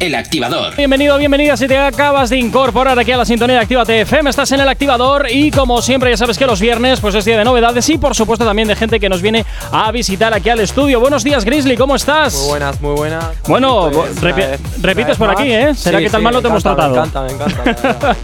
[0.00, 0.74] El activador.
[0.74, 4.30] Bienvenido, bienvenida si te acabas de incorporar aquí a la sintonía de Actívate FM.
[4.30, 7.36] Estás en el activador y como siempre ya sabes que los viernes pues es día
[7.36, 10.60] de novedades y por supuesto también de gente que nos viene a visitar aquí al
[10.60, 10.98] estudio.
[10.98, 12.32] Buenos días Grizzly, ¿cómo estás?
[12.36, 13.24] Muy buenas, muy buenas.
[13.46, 15.52] Bueno, Pues, repi- una vez- repites por aquí.
[15.52, 15.74] ¿eh?
[15.74, 16.94] ¿Será Sí, que tan sí, mal no te hemos tratado?
[16.94, 18.16] Me encanta, me encanta.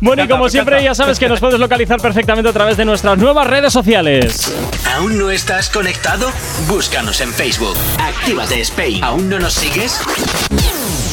[0.00, 3.18] Bueno, y como siempre ya sabes que nos puedes localizar perfectamente a través de nuestras
[3.18, 4.54] nuevas redes sociales.
[4.94, 6.30] ¿Aún no estás conectado?
[6.68, 7.76] Búscanos en Facebook.
[7.98, 9.02] Actívate Spain.
[9.02, 10.00] ¿Aún no nos sigues?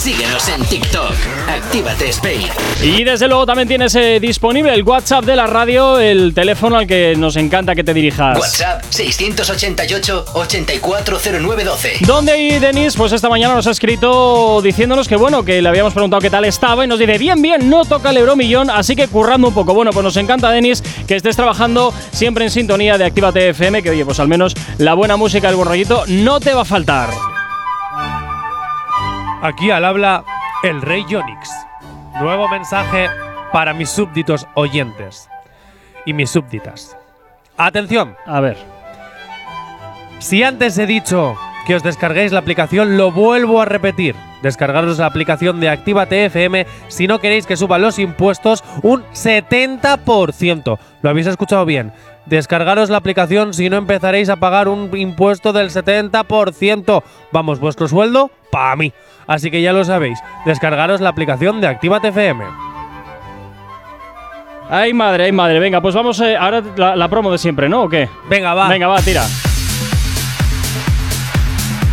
[0.00, 1.12] Síguenos en TikTok.
[1.46, 2.48] Actívate Spain.
[2.82, 6.86] Y desde luego también tienes eh, disponible el WhatsApp de la radio, el teléfono al
[6.86, 8.38] que nos encanta que te dirijas.
[8.38, 11.98] WhatsApp 688 840912.
[12.06, 15.92] Donde ahí Denis, pues esta mañana nos ha escrito diciéndonos que bueno, que le habíamos
[15.92, 19.06] preguntado qué tal estaba y nos dice, bien, bien, no toca el euromillón, así que
[19.06, 19.74] currando un poco.
[19.74, 23.90] Bueno, pues nos encanta, Denis, que estés trabajando siempre en sintonía de Actívate FM, que
[23.90, 27.10] oye, pues al menos la buena música, el buen rollito, no te va a faltar.
[29.42, 30.24] Aquí al habla
[30.62, 31.48] el rey Yonix.
[32.20, 33.08] Nuevo mensaje
[33.52, 35.28] para mis súbditos oyentes
[36.04, 36.96] y mis súbditas.
[37.56, 38.56] Atención, A ver.
[40.18, 44.14] si antes he dicho que os descarguéis la aplicación, lo vuelvo a repetir.
[44.42, 50.78] Descargaros la aplicación de Actívate FM si no queréis que suban los impuestos un 70%.
[51.02, 51.92] Lo habéis escuchado bien.
[52.30, 57.02] Descargaros la aplicación si no empezaréis a pagar un impuesto del 70%.
[57.32, 58.92] Vamos, vuestro sueldo, para mí.
[59.26, 60.20] Así que ya lo sabéis.
[60.46, 62.44] Descargaros la aplicación de Actívate FM.
[64.70, 65.58] Ay, madre, ay, madre.
[65.58, 67.82] Venga, pues vamos eh, ahora la, la promo de siempre, ¿no?
[67.82, 68.08] ¿O qué?
[68.28, 68.68] Venga, va.
[68.68, 69.24] Venga, va, tira.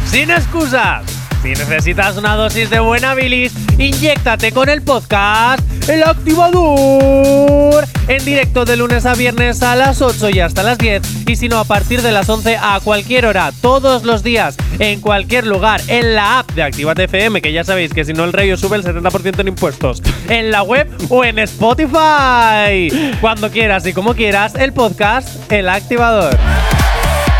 [0.05, 1.16] Sin excusas.
[1.41, 7.85] Si necesitas una dosis de buena bilis, inyéctate con el podcast El Activador.
[8.07, 11.27] En directo de lunes a viernes a las 8 y hasta las 10.
[11.27, 15.01] Y si no, a partir de las 11 a cualquier hora, todos los días, en
[15.01, 18.33] cualquier lugar, en la app de Actívate FM, que ya sabéis que si no el
[18.33, 20.01] rey os sube el 70% en impuestos.
[20.29, 23.13] En la web o en Spotify.
[23.21, 26.35] Cuando quieras y como quieras, el podcast El Activador.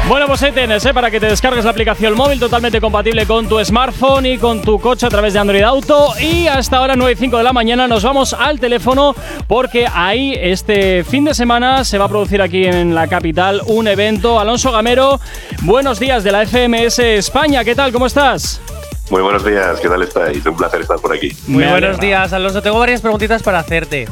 [0.07, 0.94] Bueno, pues ahí tienes, ¿eh?
[0.94, 4.79] para que te descargues la aplicación móvil totalmente compatible con tu smartphone y con tu
[4.79, 6.13] coche a través de Android Auto.
[6.18, 9.13] Y hasta ahora, 9 y 5 de la mañana, nos vamos al teléfono
[9.47, 13.90] porque ahí este fin de semana se va a producir aquí en la capital un
[13.90, 14.40] evento.
[14.40, 15.19] Alonso Gamero,
[15.63, 17.91] buenos días de la FMS España, ¿qué tal?
[17.91, 18.62] ¿Cómo estás?
[19.09, 20.45] Muy buenos días, ¿qué tal estáis?
[20.45, 21.35] Un placer estar por aquí.
[21.47, 22.06] Muy Me buenos alegra.
[22.07, 22.62] días, Alonso.
[22.62, 24.07] Tengo varias preguntitas para hacerte.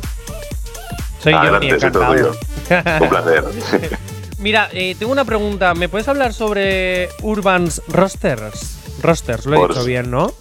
[1.20, 3.02] Soy Adelante, Johnny, soy todo encantado.
[3.02, 3.44] Un placer.
[4.40, 5.74] Mira, eh, tengo una pregunta.
[5.74, 8.78] ¿Me puedes hablar sobre Urban's Rosters?
[9.02, 10.34] Rosters, lo he Por- dicho bien, ¿no?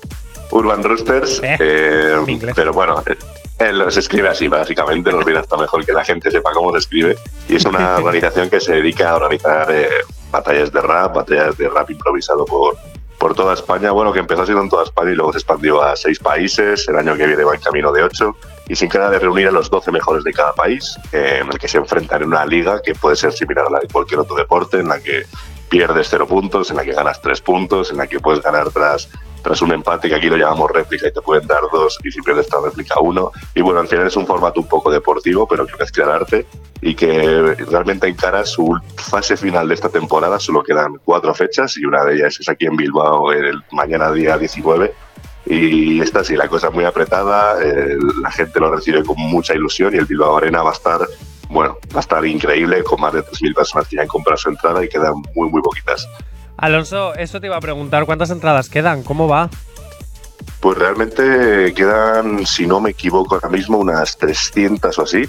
[0.50, 3.16] Urban Roosters, Eh, eh, pero bueno, eh,
[3.58, 6.78] él se escribe así, básicamente, nos viene hasta mejor que la gente sepa cómo se
[6.78, 7.16] escribe.
[7.48, 9.88] Y es una organización que se dedica a organizar eh,
[10.30, 12.76] batallas de rap, batallas de rap improvisado por,
[13.24, 13.90] por toda España.
[13.90, 16.86] Bueno, que empezó siendo en toda España y luego se expandió a seis países.
[16.88, 18.36] El año que viene va en camino de ocho.
[18.68, 21.58] Y sin queda de reunir a los 12 mejores de cada país, eh, en el
[21.58, 24.36] que se enfrentan en una liga que puede ser similar a la de cualquier otro
[24.36, 25.22] deporte, en la que
[25.70, 29.08] pierdes cero puntos, en la que ganas tres puntos, en la que puedes ganar tras,
[29.44, 32.22] tras un empate, que aquí lo llamamos réplica y te pueden dar dos, y si
[32.22, 33.30] pierdes esta réplica uno.
[33.54, 36.46] Y bueno, al final es un formato un poco deportivo, pero que mezcla el arte
[36.80, 40.40] y que realmente encara su fase final de esta temporada.
[40.40, 44.38] Solo quedan cuatro fechas y una de ellas es aquí en Bilbao el mañana día
[44.38, 44.94] 19.
[45.44, 49.54] Y esta sí, la cosa es muy apretada, eh, la gente lo recibe con mucha
[49.54, 51.00] ilusión y el Bilbao Arena va a estar,
[51.50, 54.48] bueno, va a estar increíble con más de 3.000 personas que ya han comprado su
[54.48, 56.08] entrada y quedan muy, muy poquitas.
[56.56, 58.06] Alonso, eso te iba a preguntar.
[58.06, 59.02] ¿Cuántas entradas quedan?
[59.02, 59.50] ¿Cómo va?
[60.60, 65.24] Pues realmente quedan, si no me equivoco ahora mismo, unas 300 o así.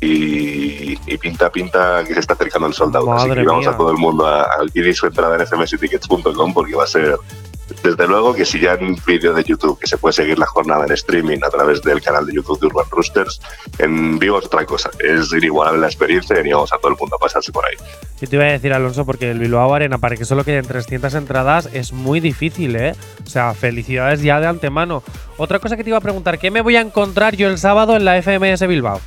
[0.00, 3.10] Y, y pinta, pinta que se está acercando el soldado.
[3.12, 3.70] Así que vamos mía.
[3.70, 7.16] a todo el mundo a, a adquirir su entrada en fmstickets.com porque va a ser,
[7.82, 10.84] desde luego, que si ya en vídeo de YouTube, que se puede seguir la jornada
[10.84, 13.40] en streaming a través del canal de YouTube de Urban Roosters,
[13.78, 14.90] en vivo es otra cosa.
[14.98, 17.76] Es inigualable la experiencia y animamos a todo el mundo a pasarse por ahí.
[18.20, 21.14] Yo te iba a decir, Alonso, porque el Bilbao Arena, para que solo queden 300
[21.14, 22.94] entradas, es muy difícil, ¿eh?
[23.24, 25.02] O sea, felicidades ya de antemano.
[25.36, 27.96] Otra cosa que te iba a preguntar, ¿qué me voy a encontrar yo el sábado
[27.96, 29.00] en la FMS Bilbao?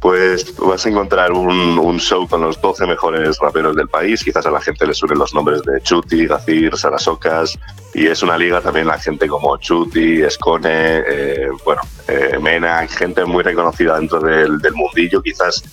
[0.00, 4.22] Pues vas a encontrar un, show con los 12 mejores raperos del país.
[4.22, 7.58] Quizás a la gente le suenen los nombres de Chuti, Gacir, Sarasocas.
[7.94, 13.24] Y es una liga también la gente como Chuti, Escone, eh, bueno, eh, Mena, gente
[13.24, 15.20] muy reconocida dentro del, del mundillo.
[15.20, 15.64] Quizás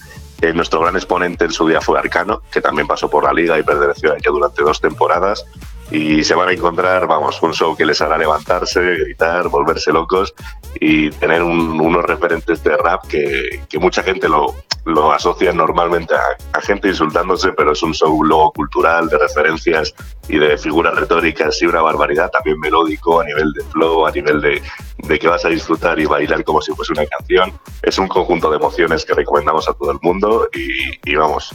[0.42, 3.58] eh, nuestro gran exponente en su día fue Arcano, que también pasó por la liga
[3.58, 5.46] y perteneció a ella durante dos temporadas.
[5.92, 10.34] Y se van a encontrar, vamos, un show que les hará levantarse, gritar, volverse locos
[10.80, 14.56] y tener unos referentes de rap que, que mucha gente lo,
[14.86, 19.94] lo asocia normalmente a, gente insultándose, pero es un show luego cultural de referencias
[20.28, 24.42] y de figuras retóricas y una barbaridad también melódico a nivel de flow, a nivel
[24.42, 24.62] de,
[24.98, 27.54] de que vas a disfrutar y bailar como si fuese una canción.
[27.82, 31.54] Es un conjunto de emociones que recomendamos a todo el mundo y, vamos,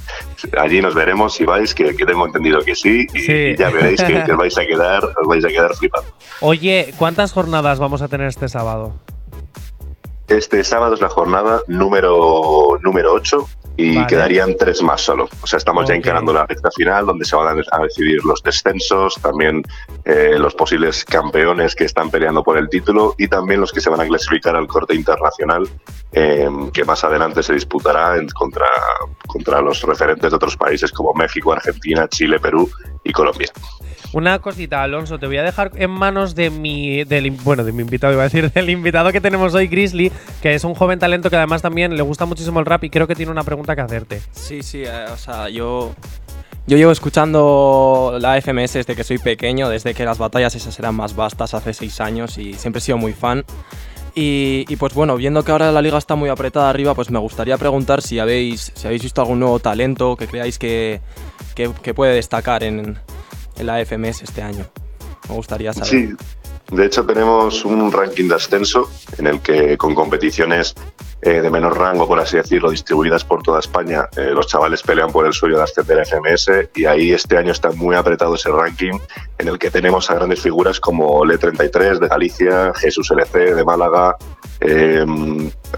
[0.58, 4.32] allí nos veremos si vais, que, tengo entendido que sí, y, ya veréis que, que
[4.32, 6.10] os vais a quedar, os vais a quedar flipando.
[6.40, 8.92] Oye, ¿cuántas jornadas vamos a tener este sábado?
[10.28, 15.28] Este sábado es la jornada número, número 8 y quedarían tres más solo.
[15.42, 19.14] O sea, estamos ya encarando la recta final donde se van a decidir los descensos,
[19.22, 19.62] también
[20.04, 23.90] eh, los posibles campeones que están peleando por el título y también los que se
[23.90, 25.68] van a clasificar al corte internacional
[26.12, 28.66] em, que más adelante se disputará en, contra,
[29.26, 32.70] contra los referentes de otros países como México, Argentina, Chile, Perú
[33.04, 33.48] y Colombia.
[34.12, 37.82] Una cosita, Alonso, te voy a dejar en manos de mi, del, bueno, de mi
[37.82, 40.10] invitado, iba a decir, del invitado que tenemos hoy, Grizzly,
[40.42, 43.06] que es un joven talento que además también le gusta muchísimo el rap y creo
[43.06, 44.20] que tiene una pregunta que hacerte.
[44.32, 45.94] Sí, sí, eh, o sea, yo
[46.66, 50.94] yo llevo escuchando la FMS desde que soy pequeño, desde que las batallas esas eran
[50.94, 53.44] más vastas hace seis años y siempre he sido muy fan.
[54.14, 57.56] Y, pues bueno, viendo que ahora la liga está muy apretada arriba, pues me gustaría
[57.56, 61.00] preguntar si habéis, si habéis visto algún nuevo talento que creáis que,
[61.82, 62.98] que puede destacar en,
[63.56, 64.66] en la FMS este año.
[65.28, 65.88] Me gustaría saber.
[65.88, 66.14] Sí,
[66.70, 70.74] de hecho tenemos un ranking de ascenso en el que con competiciones
[71.22, 75.12] eh, de menor rango, por así decirlo, distribuidas por toda España, eh, los chavales pelean
[75.12, 78.50] por el sueño de ascender a FMS y ahí este año está muy apretado ese
[78.50, 78.98] ranking
[79.36, 84.16] en el que tenemos a grandes figuras como Le33 de Galicia, Jesús LC de Málaga,
[84.60, 85.04] eh,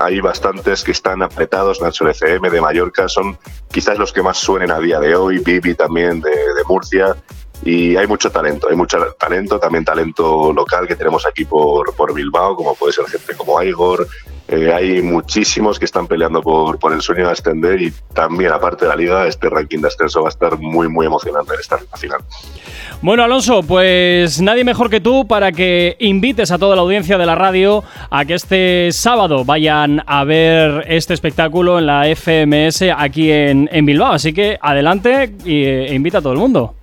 [0.01, 3.37] hay bastantes que están apretados, Nacho LCM de Mallorca, son
[3.71, 7.17] quizás los que más suenen a día de hoy, Bibi también de, de Murcia,
[7.65, 12.13] y hay mucho talento, hay mucho talento, también talento local que tenemos aquí por, por
[12.13, 14.07] Bilbao, como puede ser gente como Igor,
[14.49, 18.85] eh, hay muchísimos que están peleando por, por el sueño de ascender y también, aparte
[18.85, 21.79] de la liga, este ranking de ascenso va a estar muy, muy emocionante en esta
[21.97, 22.21] final.
[23.01, 27.27] Bueno, Alonso, pues nadie mejor que tú para que invites a toda la audiencia de
[27.27, 33.31] la radio a que este sábado vayan a ver este espectáculo en la FMS aquí
[33.31, 34.13] en, en Bilbao.
[34.13, 36.75] Así que adelante e invita a todo el mundo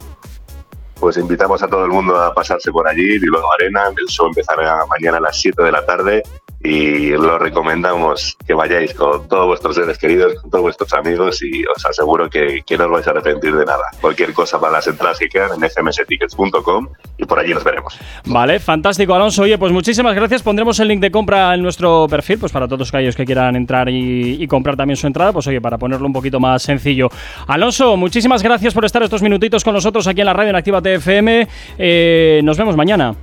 [1.00, 4.86] pues invitamos a todo el mundo a pasarse por allí, Bilbao Arena, el show empezará
[4.88, 6.24] mañana a las 7 de la tarde
[6.62, 11.64] y lo recomendamos que vayáis con todos vuestros seres queridos, con todos vuestros amigos y
[11.66, 13.84] os aseguro que, no os vais a arrepentir de nada.
[14.02, 17.98] Cualquier cosa para las entradas que quedan en fmstickets.com y por allí nos veremos.
[18.26, 19.44] Vale, fantástico Alonso.
[19.44, 20.44] Oye, pues muchísimas gracias.
[20.44, 23.90] Pondremos el link de compra en nuestro perfil, pues para todos aquellos que quieran entrar
[23.90, 27.10] y, y comprar también su entrada, pues oye, para ponerlo un poquito más sencillo.
[27.48, 30.82] Alonso, muchísimas gracias por estar estos minutitos con nosotros aquí en la radio en Activa
[30.82, 31.48] TFM.
[31.78, 33.16] Eh, nos vemos mañana.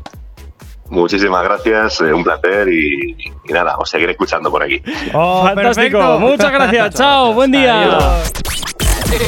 [0.90, 3.16] Muchísimas gracias, eh, un placer y,
[3.52, 4.80] nada, os seguiré escuchando por aquí.
[5.12, 7.88] Oh, Fantástico, muchas gracias, chao, buen día.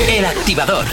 [0.08, 0.84] El activador.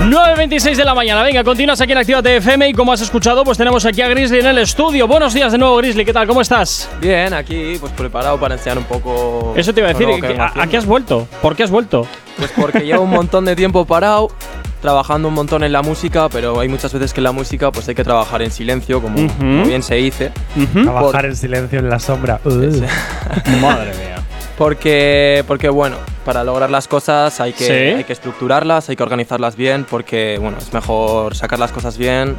[0.00, 3.58] 9.26 de la mañana, venga, continúas aquí en Activa FM y como has escuchado, pues
[3.58, 5.08] tenemos aquí a Grizzly en el estudio.
[5.08, 6.26] Buenos días de nuevo, Grizzly, ¿qué tal?
[6.26, 6.88] ¿Cómo estás?
[7.00, 9.52] Bien, aquí pues preparado para enseñar un poco...
[9.56, 10.08] Eso te iba a decir,
[10.38, 11.26] ¿a, ¿a qué has vuelto?
[11.42, 12.06] ¿Por qué has vuelto?
[12.38, 14.30] Pues porque llevo un montón de tiempo parado
[14.80, 17.88] trabajando un montón en la música, pero hay muchas veces que en la música pues
[17.88, 19.16] hay que trabajar en silencio, como,
[19.64, 20.32] bien se dice.
[20.72, 22.40] Trabajar en silencio en la sombra.
[22.44, 24.16] Madre mía.
[24.56, 29.54] Porque, porque bueno, para lograr las cosas hay que, hay que estructurarlas, hay que organizarlas
[29.54, 32.36] bien, porque bueno, es mejor sacar las cosas bien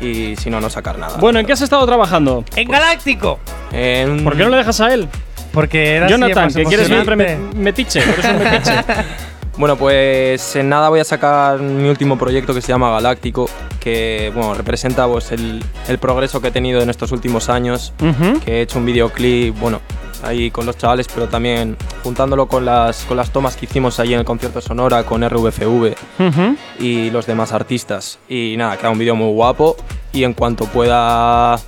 [0.00, 1.16] y si no, no sacar nada.
[1.18, 2.44] Bueno, ¿en qué has estado trabajando?
[2.54, 3.40] ¡En Galáctico!
[3.70, 5.08] ¿Por qué no le dejas a él?
[5.52, 8.72] Porque era Jonathan, que quieres siempre metiche, un metiche.
[9.58, 13.48] Bueno, pues en nada voy a sacar mi último proyecto que se llama Galáctico,
[13.80, 15.62] que bueno, representa pues, el,
[15.98, 17.94] progreso que he tenido en estos últimos años,
[18.44, 19.80] que he hecho un videoclip, bueno,
[20.22, 24.12] ahí con los chavales, pero también juntándolo con las, con las tomas que hicimos ahí
[24.12, 25.94] en el concierto Sonora con RVFV
[26.78, 28.18] y los demás artistas.
[28.28, 29.76] Y nada, queda un vídeo muy guapo.
[30.12, 31.58] Y en cuanto pueda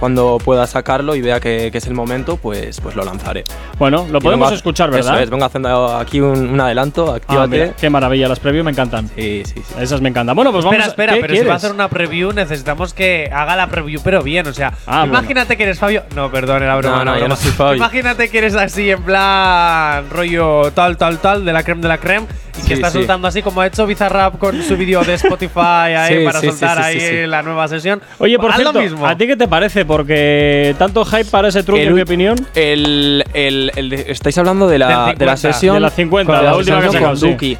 [0.00, 3.44] cuando pueda sacarlo y vea que, es el momento, pues, pues lo lanzaré.
[3.78, 5.16] Bueno, lo podemos escuchar, ¿verdad?
[5.16, 7.64] Eso es, vengo haciendo aquí un, adelanto, actívate.
[7.64, 9.08] Ah, qué maravilla, las previews me encantan.
[9.14, 9.74] Sí, sí, sí.
[9.78, 10.34] Esas me encantan.
[10.34, 13.56] Bueno, pues espera, vamos Espera, pero si va a hacer una preview, necesitamos que haga
[13.56, 16.04] la preview, pero bien, o sea, ah, imagínate que eres Fabio.
[16.16, 17.04] No, perdón, era broma.
[17.04, 17.76] No, no, yo no soy Fabio.
[17.76, 21.98] Imagínate que eres así, en plan rollo tal, tal, tal, de la creme de la
[21.98, 22.26] creme,
[22.62, 26.24] y que estás soltando así como ha hecho Bizarrap con su vídeo de Spotify ahí
[26.24, 28.00] para soltar ahí la nueva sesión.
[28.18, 29.84] Oye, por cierto, ¿a ti qué te parece?
[29.84, 32.36] Porque tanto hype para ese truco, en mi opinión.
[32.54, 35.74] El, el, estáis hablando de la, de, la sesión.
[35.74, 37.58] De la 50, la, última que con Duki.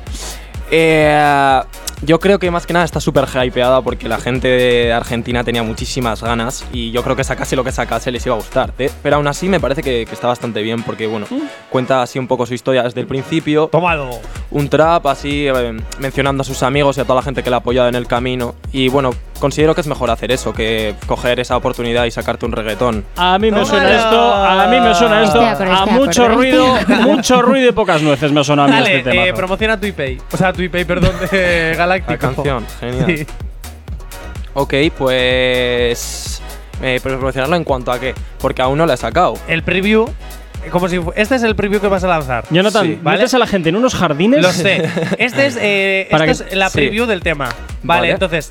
[0.70, 1.60] Eh,
[2.02, 5.62] yo creo que más que nada está súper hypeada porque la gente de Argentina tenía
[5.62, 8.72] muchísimas ganas y yo creo que sacase lo que sacase les iba a gustar.
[8.78, 8.90] ¿eh?
[9.02, 11.26] Pero aún así me parece que, que está bastante bien porque, bueno,
[11.68, 13.68] cuenta así un poco su historia desde el principio.
[13.70, 14.10] Tómalo.
[14.50, 17.56] Un trap así, eh, mencionando a sus amigos y a toda la gente que le
[17.56, 18.54] ha apoyado en el camino.
[18.72, 22.52] Y bueno, considero que es mejor hacer eso que coger esa oportunidad y sacarte un
[22.52, 23.04] reggaetón.
[23.16, 23.66] A mí me Tómalo.
[23.66, 28.30] suena esto, a mí me suena esto, a mucho ruido, mucho ruido y pocas nueces
[28.30, 29.24] me suena a mí Dale, este tema.
[29.26, 30.18] eh, promociona tu ePay.
[30.32, 32.12] O sea, tu ePay, perdón, de Galáctico.
[32.12, 33.16] La canción, genial.
[33.18, 33.26] Sí.
[34.54, 36.42] Ok, pues.
[36.82, 38.14] Eh, promocionarlo en cuanto a qué?
[38.38, 39.34] Porque aún no la he sacado.
[39.48, 40.06] El preview,
[40.70, 42.44] como si este es el preview que vas a lanzar.
[42.50, 43.18] Jonathan, Sí, ¿vale?
[43.18, 44.40] metes a la gente en unos jardines.
[44.42, 44.88] Lo sé.
[45.18, 46.78] Este es, eh, Para esto que- es la sí.
[46.78, 47.46] preview del tema.
[47.82, 48.10] Vale, Vale.
[48.12, 48.50] entonces,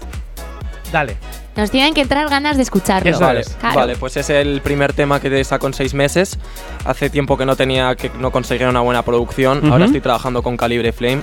[0.92, 1.18] dale.
[1.56, 3.10] Nos tienen que entrar ganas de escucharlo.
[3.10, 3.50] Eso vale, es.
[3.50, 3.76] Claro.
[3.76, 6.38] vale, pues es el primer tema que saco en seis meses.
[6.86, 9.70] Hace tiempo que no tenía, que no conseguía una buena producción.
[9.70, 11.22] Ahora estoy trabajando con Calibre Flame.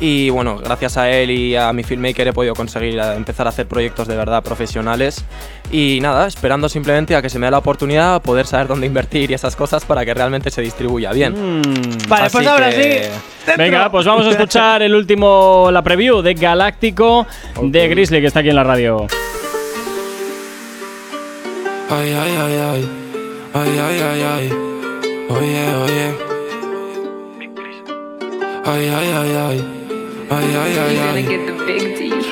[0.00, 3.50] Y bueno, gracias a él y a mi filmmaker he podido conseguir eh, empezar a
[3.50, 5.24] hacer proyectos de verdad profesionales.
[5.70, 9.30] Y nada, esperando simplemente a que se me dé la oportunidad, poder saber dónde invertir
[9.30, 11.32] y esas cosas para que realmente se distribuya bien.
[11.60, 12.08] Mm.
[12.08, 13.10] Vale, Así pues ahora que- sí.
[13.46, 13.64] dentro.
[13.64, 17.26] Venga, pues vamos a escuchar el último, la preview de Galáctico
[17.62, 19.06] de Grizzly, que está aquí en la radio.
[21.90, 22.88] Ay, ay, ay, ay.
[23.54, 24.52] Ay, ay, ay, ay.
[25.28, 26.14] Oye, oye.
[28.64, 29.81] Ay, ay, ay, ay.
[30.30, 31.46] Ay, ay, ay, ay.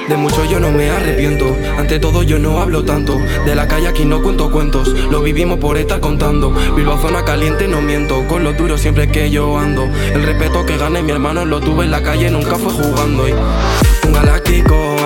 [0.09, 1.57] De mucho yo no me arrepiento.
[1.79, 3.19] Ante todo yo no hablo tanto.
[3.45, 4.89] De la calle aquí no cuento cuentos.
[5.11, 6.51] Lo vivimos por estar contando.
[6.75, 8.27] Bilbao zona caliente no miento.
[8.27, 9.85] Con lo duro siempre que yo ando.
[10.15, 13.29] El respeto que gane mi hermano lo tuve en la calle, nunca fue jugando.
[13.29, 14.97] Y un galáctico.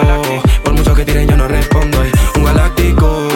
[0.63, 1.99] Por mucho que tiren yo no respondo.
[2.05, 3.29] Y un galáctico.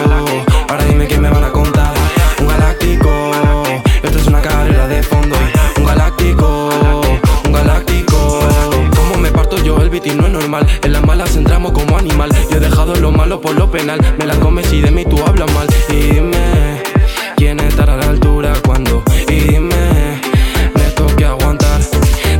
[0.69, 1.93] Ahora dime qué me van a contar.
[2.39, 3.31] Un galáctico.
[4.03, 5.35] Esto es una carrera de fondo.
[5.35, 5.58] Y
[10.05, 10.65] y no es normal.
[10.83, 12.29] En las malas entramos como animal.
[12.49, 13.99] Yo he dejado lo malo por lo penal.
[14.17, 15.67] Me la comes y de mí tú hablas mal.
[15.89, 16.81] Y dime,
[17.35, 19.03] ¿quién estará a la altura cuando?
[19.27, 20.21] Y dime,
[20.75, 21.81] me toque aguantar.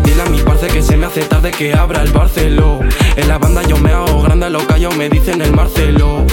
[0.04, 2.80] Dile a mi parce que se me hace tarde que abra el Barceló.
[3.16, 6.26] En la banda yo me hago grande, a lo callo me dicen el Marcelo.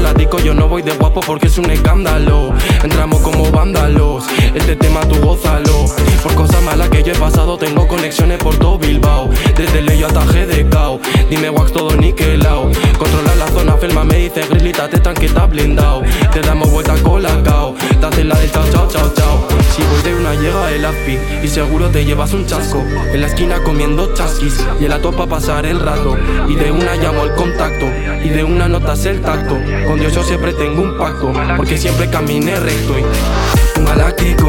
[0.00, 2.52] La disco yo no voy de guapo porque es un escándalo.
[2.82, 5.86] Entramos como vándalos, este tema tú gózalo.
[6.22, 9.28] Por cosas malas que yo he pasado tengo conexiones por todo Bilbao.
[9.56, 12.70] Desde Leyo hasta Gedecao, dime wax todo niquelao.
[12.98, 16.02] Controlar la zona, Felma me dice Grizzly, tate tranqui, está blindado.
[16.32, 19.48] Te damos vuelta con la cao, te haces la del chao chao chao chao.
[19.74, 22.78] Si voy de una llega el aspi y seguro te llevas un chasco.
[23.12, 26.16] En la esquina comiendo chasquis y en la topa pasar el rato.
[26.48, 27.86] Y de una llamo el contacto
[28.22, 29.56] y de una notas el tacto.
[29.86, 32.98] Con Dios yo siempre tengo un pacto porque siempre caminé recto.
[32.98, 34.48] Y un galáctico,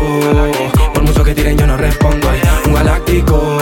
[0.93, 2.29] por mucho que tiren yo no respondo.
[2.29, 3.57] Ay, Un galáctico,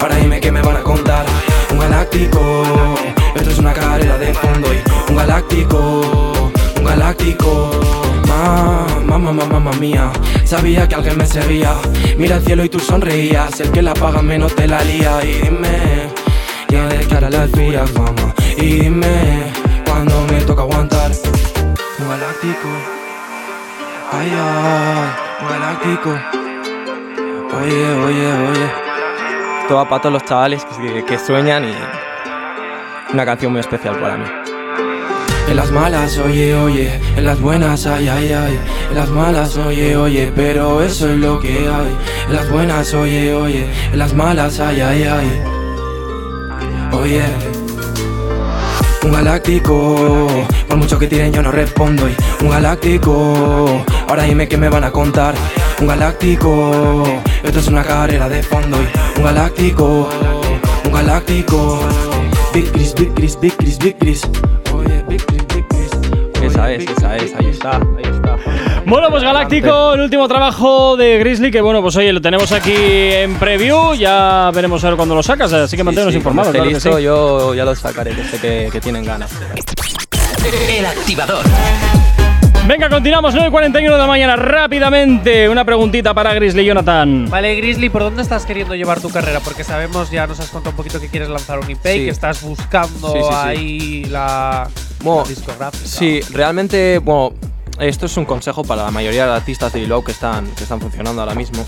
[0.00, 1.24] ahora dime qué me van a contar.
[1.70, 2.40] Un galáctico,
[3.34, 4.68] esto es una carrera de fondo.
[4.72, 7.70] Y un galáctico, un galáctico.
[8.26, 10.10] Mamá, mamá, mamá mía,
[10.44, 11.74] sabía que alguien me seguía.
[12.16, 13.58] Mira el cielo y tú sonreías.
[13.60, 15.18] El que la paga menos te la lía.
[15.24, 16.10] Y dime,
[17.08, 18.34] cara a las vías, mamá.
[18.56, 19.52] Y dime,
[20.02, 21.10] cuando me toca aguantar.
[21.98, 22.68] Un galáctico,
[24.12, 25.10] ay, ay,
[25.42, 26.10] un galáctico.
[27.58, 29.74] Oye, oye, oye.
[29.74, 31.74] Va para todos los chavales que, que sueñan y
[33.12, 34.24] una canción muy especial para mí.
[35.48, 38.58] En las malas, oye, oye, en las buenas, ay, ay, ay.
[38.88, 41.96] En las malas, oye, oye, pero eso es lo que hay.
[42.26, 45.42] En las buenas, oye, oye, en las malas, ay, ay, ay.
[46.92, 47.49] Oye.
[49.02, 50.28] Un galáctico,
[50.68, 52.08] por mucho que tiren yo no respondo.
[52.08, 55.34] Y un galáctico, ahora dime qué me van a contar.
[55.80, 57.04] Un galáctico,
[57.42, 58.76] esto es una carrera de fondo.
[58.82, 60.08] Y un galáctico,
[60.84, 61.80] un galáctico.
[62.52, 64.22] Big Chris, Big Chris, Big Chris, Big Chris.
[64.74, 66.42] Oye, Big Chris, Big Chris.
[66.42, 68.29] Esa es, esa es, ahí está, ahí está.
[68.90, 72.74] Bueno, pues Galáctico, el último trabajo de Grizzly, que bueno, pues oye, lo tenemos aquí
[72.74, 76.50] en preview, ya veremos a ver cuándo lo sacas, así que manténnos Sí, sí, informados.
[76.52, 77.02] claro listo, sí.
[77.04, 79.30] yo ya lo sacaré, que sé que, que tienen ganas.
[80.68, 81.44] El activador.
[82.66, 87.28] Venga, continuamos, 9.41 de la mañana, rápidamente, una preguntita para Grizzly Jonathan.
[87.30, 89.38] Vale, Grizzly, ¿por dónde estás queriendo llevar tu carrera?
[89.40, 92.04] Porque sabemos, ya nos has contado un poquito que quieres lanzar un IP, Sí.
[92.04, 93.34] que estás buscando Sí, sí, sí.
[93.40, 94.68] ahí la,
[95.04, 95.86] Bueno, la discográfica.
[95.86, 97.32] Sí, realmente, bueno,
[97.80, 100.80] esto es un consejo para la mayoría de artistas de Bilbao que están, que están
[100.80, 101.64] funcionando ahora mismo.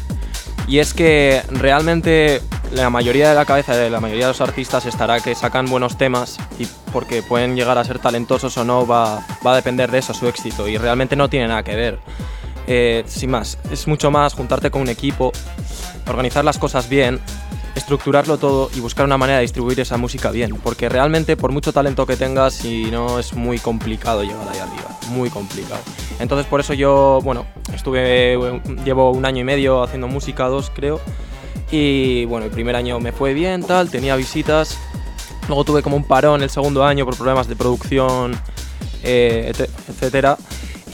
[0.68, 2.40] Y es que realmente
[2.72, 5.98] la mayoría de la cabeza de la mayoría de los artistas estará que sacan buenos
[5.98, 9.98] temas y porque pueden llegar a ser talentosos o no va, va a depender de
[9.98, 11.98] eso su éxito y realmente no tiene nada que ver.
[12.66, 15.32] Eh, sin más, es mucho más juntarte con un equipo,
[16.06, 17.20] organizar las cosas bien
[17.74, 20.56] estructurarlo todo y buscar una manera de distribuir esa música bien.
[20.62, 24.98] Porque realmente, por mucho talento que tengas, si no es muy complicado llegar ahí arriba.
[25.08, 25.80] Muy complicado.
[26.18, 31.00] Entonces, por eso yo, bueno, estuve, llevo un año y medio haciendo música, dos creo.
[31.70, 34.78] Y bueno, el primer año me fue bien, tal, tenía visitas.
[35.48, 38.38] Luego tuve como un parón el segundo año por problemas de producción,
[39.02, 39.52] eh,
[39.88, 40.36] etcétera.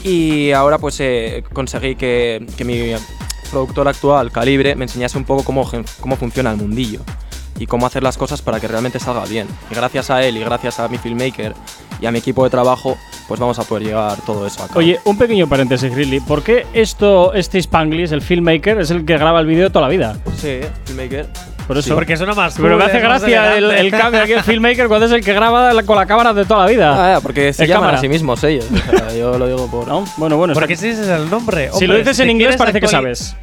[0.03, 2.93] Y ahora pues eh, conseguí que, que mi
[3.49, 7.01] productor actual, Calibre, me enseñase un poco cómo, cómo funciona el mundillo
[7.59, 9.47] y cómo hacer las cosas para que realmente salga bien.
[9.69, 11.53] Y gracias a él y gracias a mi filmmaker
[12.01, 14.79] y a mi equipo de trabajo, pues vamos a poder llegar todo eso a cabo.
[14.79, 16.21] Oye, un pequeño paréntesis, Grizzly.
[16.21, 19.81] ¿Por qué esto, este Spanglish, el filmmaker, es el que graba el vídeo de toda
[19.83, 20.17] la vida?
[20.37, 21.27] Sí, filmmaker.
[21.69, 21.93] Por eso.
[21.93, 25.11] Porque suena más Pero me hace gracia el, el cambio aquí, el filmmaker, cuando es
[25.11, 26.91] el que graba la- con la cámara de toda la vida.
[26.91, 27.97] Ah, ya, porque se El llaman cámara.
[27.99, 28.65] a sí mismos ellos.
[28.71, 29.87] o sea, yo lo digo por.
[29.87, 30.03] ¿No?
[30.17, 30.53] Bueno, bueno.
[30.53, 31.69] está- Porque ese es el nombre.
[31.77, 33.35] si lo dices en si inglés parece que sabes.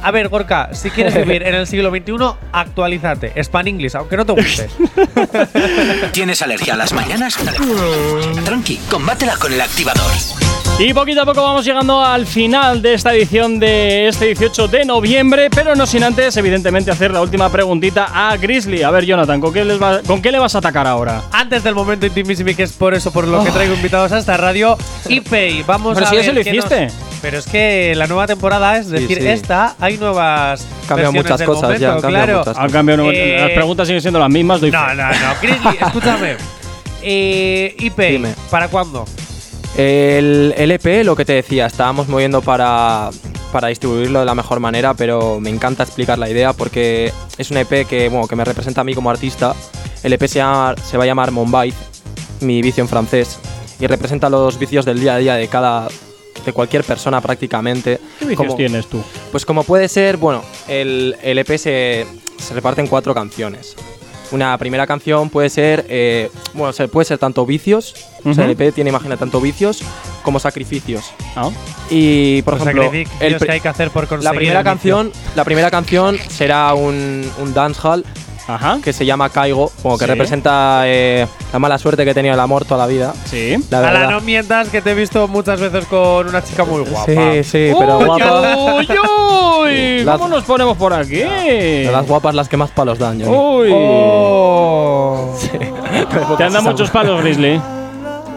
[0.00, 2.14] A ver, Gorka, si quieres vivir en el siglo XXI,
[2.52, 3.32] actualízate.
[3.44, 4.68] Span English, aunque no te guste.
[6.12, 7.36] ¿Tienes alergia a las mañanas?
[8.46, 10.10] Tranqui, combátela con el activador.
[10.78, 14.84] Y poquito a poco vamos llegando al final de esta edición de este 18 de
[14.84, 18.82] noviembre, pero no sin antes, evidentemente, hacer la última preguntita a Grizzly.
[18.82, 21.22] A ver, Jonathan, ¿con qué, les va- ¿con qué le vas a atacar ahora?
[21.32, 24.36] Antes del momento intimísimo, que es por eso por lo que traigo invitados a esta
[24.36, 24.76] radio,
[25.08, 25.62] ePay.
[25.62, 26.88] Vamos Pero a si ya ver se lo qué nos- hiciste.
[27.22, 29.26] Pero es que la nueva temporada, es decir, sí.
[29.26, 32.38] esta, hay nuevas Cambian muchas del cosas momento, ya, cambian claro.
[32.40, 34.60] muchas Han cambiado, Eh, las preguntas siguen siendo las mismas.
[34.60, 34.94] doy No, fe.
[34.94, 35.34] no, no.
[35.40, 36.36] Grizzly, escúchame.
[37.08, 37.76] Eh.
[38.50, 39.04] ¿para cuándo?
[39.76, 43.10] El LP, lo que te decía, estábamos moviendo para,
[43.52, 47.58] para distribuirlo de la mejor manera, pero me encanta explicar la idea porque es un
[47.58, 49.54] EP que, bueno, que me representa a mí como artista.
[50.02, 51.74] El EP se, llama- se va a llamar Mombait,
[52.40, 53.38] mi vicio en francés,
[53.78, 55.88] y representa los vicios del día a día de cada
[56.44, 57.98] de cualquier persona prácticamente.
[58.18, 59.02] ¿Qué vicios Como- tienes tú?
[59.32, 62.06] Pues como puede ser, bueno, el, el EP se,
[62.38, 63.74] se reparte en cuatro canciones.
[64.32, 68.50] Una primera canción puede ser, eh, bueno, se- puede ser tanto vicios, o sea, el.
[68.50, 69.82] EP tiene, imagina, tanto vicios
[70.22, 71.04] como sacrificios.
[71.36, 71.50] Ah.
[71.90, 72.90] Y, por Los ejemplo,
[73.20, 74.72] el que hay que hacer por la conseguir primera el vicio.
[74.96, 78.04] canción, la primera canción será un, un dancehall
[78.48, 78.78] Ajá.
[78.82, 80.10] que se llama Caigo, como que Sí.
[80.10, 83.12] representa eh, la mala suerte que he tenido el amor toda la vida.
[83.24, 83.56] Sí.
[83.70, 84.10] La Ala, verdad.
[84.10, 87.06] no mientas que te he visto muchas veces con una chica muy guapa.
[87.06, 88.56] Sí, sí, pero ¡Uy, guapa.
[88.76, 88.88] uy,
[89.66, 90.04] uy!
[90.04, 91.16] Las- ¿Cómo nos ponemos por aquí?
[91.16, 93.36] De las guapas las que más palos dan, Johnny.
[93.36, 93.70] Uy.
[93.74, 95.34] Oh.
[96.36, 97.60] Te han dado muchos palos, Grizzly.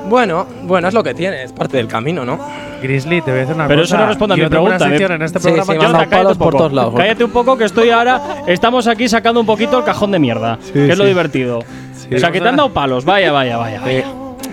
[0.09, 2.39] Bueno, bueno, es lo que tiene, es parte del camino, ¿no?
[2.81, 3.95] Grizzly, te voy a decir una Pero cosa.
[3.95, 4.85] eso no responde a mi pregunta.
[4.85, 6.57] Una en este Sí, programa sí, Jonathan, cállate palos un por poco.
[6.57, 6.93] todos lados.
[6.97, 8.21] Cállate un poco que estoy ahora.
[8.47, 10.57] Estamos aquí sacando un poquito el cajón de mierda.
[10.73, 11.09] que es lo sí.
[11.09, 11.59] divertido.
[11.59, 13.05] O sea, que te han dado palos.
[13.05, 13.81] Vaya, vaya, vaya.
[13.81, 14.05] vaya.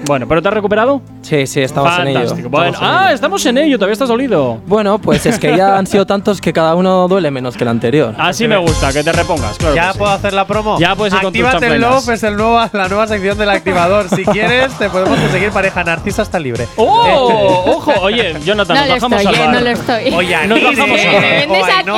[0.07, 1.01] Bueno, ¿pero te has recuperado?
[1.23, 2.35] Sí, sí, estamos en ello.
[2.49, 3.15] Bueno, Estamos en ah, ello.
[3.15, 3.77] estamos en ello.
[3.77, 4.61] Todavía estás dolido.
[4.67, 7.69] Bueno, pues es que ya han sido tantos que cada uno duele menos que el
[7.69, 8.15] anterior.
[8.19, 9.59] Así me gusta, que te repongas.
[9.59, 9.99] Claro Ya que sí.
[9.99, 10.79] puedo hacer la promo.
[10.79, 12.07] Ya puedes ir con tus Actívate el chanflenas.
[12.07, 14.09] Love es el nuevo, la nueva sección del activador.
[14.09, 15.83] Si quieres, te podemos conseguir pareja.
[15.83, 16.69] Narcisa está libre.
[16.77, 17.65] ¡Oh!
[17.77, 17.93] ¡Ojo!
[18.03, 20.15] Oye, Jonathan, No nos bajamos estoy, al eh, no lo estoy.
[20.15, 21.23] Oye, Nos bajamos Es a que bar.
[21.23, 21.91] me vendes aquí,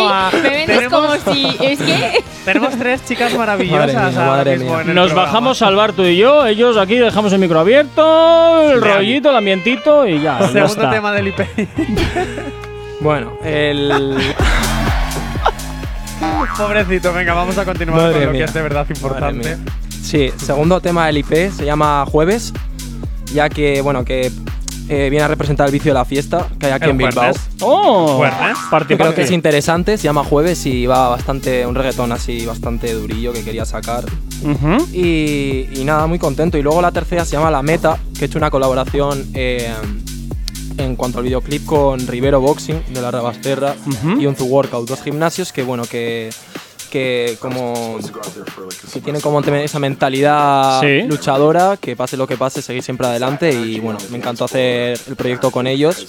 [0.42, 1.47] me vendes tenemos- como si.
[1.61, 2.25] Es que.
[2.44, 4.83] Tenemos tres chicas maravillosas Madre mía, ahora madre mismo mía.
[4.83, 5.27] en el Nos programa.
[5.27, 6.47] bajamos al bar tú y yo.
[6.47, 10.39] Ellos aquí dejamos el micro abierto, el rollito, el ambientito y ya.
[10.41, 10.91] ya Segundo está.
[10.91, 11.41] tema del IP.
[13.01, 13.93] Bueno, el.
[16.57, 18.41] Pobrecito, venga, vamos a continuar Madre con lo mía.
[18.41, 19.57] que es de verdad importante.
[20.03, 22.53] Sí, segundo tema del IP se llama Jueves,
[23.33, 24.33] ya que, bueno, que
[24.88, 27.12] eh, viene a representar el vicio de la fiesta que hay aquí El en Bilbao.
[27.33, 27.40] jueves.
[27.61, 28.24] ¡Oh!
[28.70, 29.14] Party, creo party.
[29.14, 33.42] que es interesante, se llama Jueves y va bastante, un reggaetón así bastante durillo que
[33.44, 34.05] quería sacar.
[34.92, 36.59] Y, y nada, muy contento.
[36.59, 39.72] Y luego la tercera se llama La Meta, que he hecho una colaboración eh,
[40.77, 44.20] en cuanto al videoclip con Rivero Boxing de la Rabasterra Ujú.
[44.20, 46.31] y Unzu Workout, dos gimnasios que bueno que
[46.88, 47.98] que como
[48.92, 51.03] que tienen como esa mentalidad Sí.
[51.03, 55.16] luchadora, que pase lo que pase, seguir siempre adelante y bueno, me encantó hacer el
[55.16, 56.09] proyecto con ellos,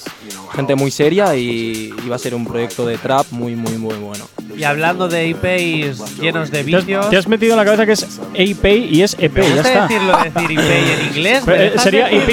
[0.53, 3.95] gente muy seria y, y va a ser un proyecto de trap muy muy muy
[3.95, 4.25] bueno.
[4.59, 7.09] Y hablando de IPs llenos de vicios.
[7.09, 9.69] te has metido en la cabeza que es AP y es EP, me ya gusta
[9.69, 9.87] está.
[9.87, 11.43] decirlo decir IP en inglés.
[11.45, 12.11] Pero, ¿me eh, sería?
[12.11, 12.29] IP.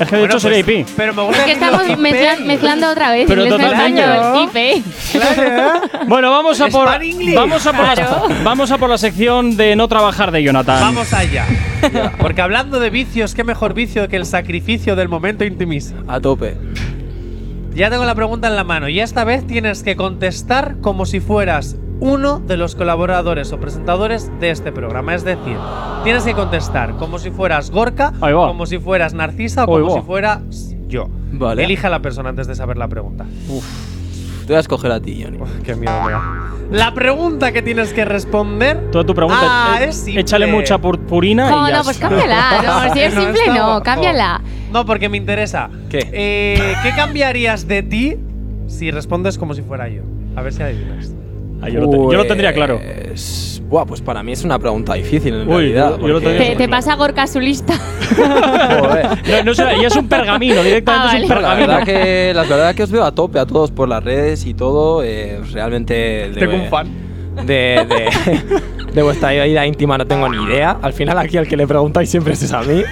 [0.00, 0.86] Es que de hecho sería IP.
[0.96, 1.98] Pero me gusta Que decirlo estamos IP.
[2.00, 4.00] mezclan- mezclando otra vez Pero inglés con totalmente.
[4.02, 4.50] español.
[4.82, 4.82] IP.
[5.12, 5.80] Claro.
[6.08, 7.34] Bueno, vamos a por English.
[7.36, 10.80] vamos a por, la, vamos a por la sección de no trabajar de Jonathan.
[10.80, 11.46] Vamos allá.
[12.18, 16.02] Porque hablando de vicios, qué mejor vicio que el sacrificio del momento intimísimo.
[16.12, 16.56] A tope.
[17.74, 21.20] Ya tengo la pregunta en la mano y esta vez tienes que contestar como si
[21.20, 25.14] fueras uno de los colaboradores o presentadores de este programa.
[25.14, 25.56] Es decir,
[26.04, 30.74] tienes que contestar como si fueras Gorka, como si fueras Narcisa o como si fueras
[30.86, 31.08] yo.
[31.32, 31.64] Vale.
[31.64, 33.24] Elija a la persona antes de saber la pregunta.
[34.46, 35.38] Te voy a escoger a ti, Johnny.
[35.64, 36.48] Qué miedo me da.
[36.70, 38.90] La pregunta que tienes que responder.
[38.90, 39.40] Toda tu pregunta.
[39.42, 40.22] Ah, eh, es simple.
[40.22, 42.08] Échale mucha purpurina No, y ya no, pues está.
[42.08, 42.62] cámbiala.
[42.88, 43.82] No, si es No, simple, no, guapo.
[43.84, 44.40] cámbiala.
[44.72, 45.68] No, porque me interesa.
[45.90, 46.08] ¿Qué?
[46.12, 48.16] Eh, ¿Qué cambiarías de ti
[48.68, 50.02] si respondes como si fuera yo?
[50.34, 51.12] A ver si adivinas.
[51.60, 52.80] Ah, yo, lo te- yo lo tendría claro.
[52.80, 55.90] Pues, buah, pues para mí es una pregunta difícil en Uy, realidad.
[55.92, 57.74] yo- yo lo porque- tendría Te, te pasa Gorka su lista.
[58.16, 61.40] No, no y es un pergamino, directamente Ah, es un vale.
[61.40, 61.66] La pergamino.
[61.68, 64.52] verdad, que, la verdad que os veo a tope a todos por las redes y
[64.54, 65.02] todo.
[65.02, 65.94] eh, realmente.
[65.94, 66.88] de- Tengo un fan.
[67.46, 70.76] De, de, de vuestra vida íntima no tengo ni idea.
[70.82, 72.82] Al final, aquí al que le preguntáis siempre es a mí.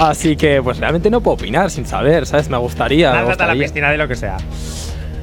[0.00, 2.48] Así que, pues realmente no puedo opinar sin saber, ¿sabes?
[2.48, 3.10] Me gustaría.
[3.10, 4.36] me Lánzate a la piscina de lo que sea.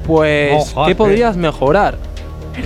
[0.06, 1.96] Pues, ¿qué podrías mejorar?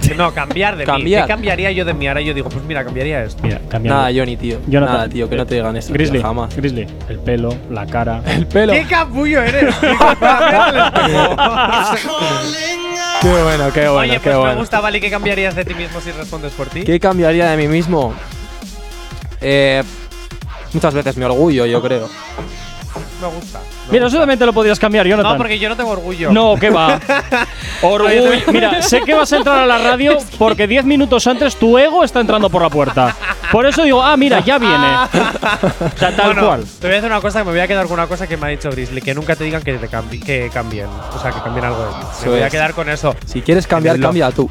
[0.17, 0.87] No, cambiar de mí.
[0.87, 1.23] Cambiar.
[1.23, 2.07] ¿Qué cambiaría yo de mí?
[2.07, 3.43] Ahora yo digo, pues mira, cambiaría esto.
[3.43, 4.01] Mira, cambiando.
[4.03, 4.59] Nada, Johnny, tío.
[4.67, 4.95] Jonathan.
[4.97, 5.89] Nada, tío, que no te digan eso.
[5.89, 6.55] tío, Grizzly, jamás.
[6.55, 6.87] Grizzly.
[7.09, 8.23] El pelo, la cara.
[8.27, 8.73] El pelo.
[8.73, 9.75] ¡Qué capullo eres!
[13.21, 14.57] Qué bueno, qué bueno, Oye, qué pues me bueno.
[14.59, 16.83] gusta, Vale, ¿qué cambiarías de ti mismo si respondes por ti?
[16.83, 18.13] ¿Qué cambiaría de mí mismo?
[19.41, 19.83] Eh,
[20.73, 22.09] muchas veces mi orgullo, yo creo.
[23.21, 23.61] Me gusta.
[23.91, 25.33] Mira, eso también te lo podrías cambiar, Jonathan.
[25.33, 26.31] No, porque yo no tengo orgullo.
[26.33, 26.99] No, ¿qué va?
[27.83, 28.31] Orgullo.
[28.53, 32.05] Mira, sé que vas a entrar a la radio porque 10 minutos antes tu ego
[32.05, 33.15] está entrando por la puerta.
[33.51, 34.77] Por eso digo, ah, mira, ya viene.
[35.95, 36.65] O sea, tal Bueno, cual.
[36.81, 38.37] Te voy a decir una cosa que me voy a quedar con una cosa que
[38.37, 40.87] me ha dicho Grizzly, que nunca te digan que, te cambi- que cambien.
[41.15, 41.97] O sea, que cambien algo de ti.
[42.25, 43.15] Me voy a quedar con eso.
[43.27, 44.49] Si quieres cambiar, cambia tú.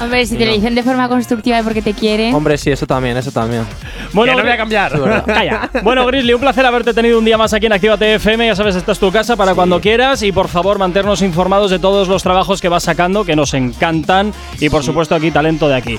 [0.00, 2.34] Hombre, si te lo dicen de forma constructiva y porque te quieren.
[2.34, 3.64] Hombre, sí, eso también, eso también.
[4.12, 5.24] Bueno, que no voy a cambiar.
[5.24, 5.70] Calla.
[5.82, 8.46] Bueno, Grizzly, un placer haberte tenido un día más aquí en Actívate FM.
[8.46, 10.22] Ya sabes, esta es tu casa para cuando quieras.
[10.22, 14.32] Y por favor, mantenernos informados de todos los trabajos que vas sacando, que nos encantan.
[14.58, 15.98] Y por supuesto, aquí, talento de aquí.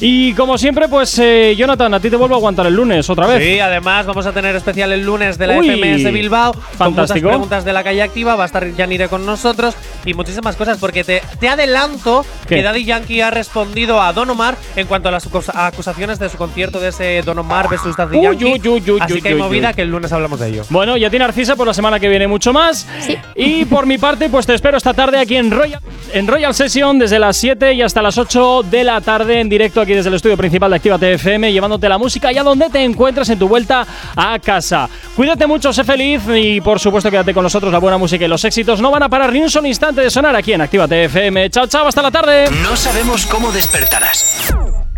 [0.00, 3.26] Y como siempre, pues, eh, Jonathan, a ti te vuelvo a aguantar el lunes otra
[3.26, 3.42] vez.
[3.42, 6.52] Sí, además vamos a tener especial el lunes de la Uy, FMS Bilbao.
[6.52, 7.28] Con muchas fantástico.
[7.28, 8.34] preguntas de la calle activa.
[8.36, 9.74] Va a estar Yanire con nosotros
[10.04, 10.78] y muchísimas cosas.
[10.78, 12.56] Porque te, te adelanto ¿Qué?
[12.56, 16.28] que Daddy Yankee ha respondido a Don Omar en cuanto a las acus- acusaciones de
[16.28, 18.96] su concierto de ese Don Omar versus Daddy Uy, Yankee.
[19.00, 20.64] Así que hay movida que el lunes hablamos de ello.
[20.70, 22.86] Bueno, y a ti, Narcisa, por la semana que viene mucho más.
[23.00, 23.16] Sí.
[23.36, 25.80] Y por mi parte, pues te espero esta tarde aquí en Royal,
[26.12, 29.80] en Royal Session desde las 7 y hasta las 8 de la tarde en directo
[29.94, 33.38] desde el estudio principal de Actívate FM, llevándote la música allá donde te encuentres en
[33.38, 34.88] tu vuelta a casa.
[35.16, 37.72] Cuídate mucho, sé feliz y por supuesto quédate con nosotros.
[37.72, 40.10] La buena música y los éxitos no van a parar ni un solo instante de
[40.10, 41.50] sonar aquí en Actívate FM.
[41.50, 42.44] Chao, chao, hasta la tarde.
[42.62, 44.54] No sabemos cómo despertarás,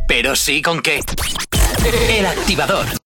[0.06, 1.00] pero sí con qué.
[2.08, 2.86] El activador.